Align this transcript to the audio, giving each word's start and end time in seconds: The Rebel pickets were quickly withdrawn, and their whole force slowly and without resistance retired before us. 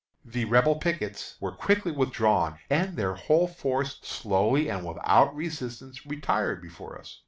The 0.25 0.45
Rebel 0.45 0.77
pickets 0.77 1.35
were 1.39 1.51
quickly 1.51 1.91
withdrawn, 1.91 2.57
and 2.71 2.97
their 2.97 3.13
whole 3.13 3.47
force 3.47 3.99
slowly 4.01 4.67
and 4.67 4.83
without 4.83 5.35
resistance 5.35 6.07
retired 6.07 6.59
before 6.59 6.97
us. 6.97 7.19